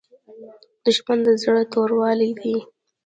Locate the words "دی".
2.41-2.57